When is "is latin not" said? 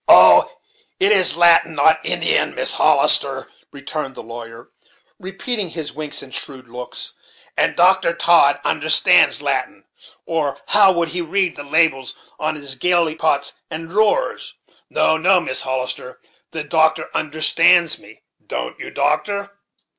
1.11-2.03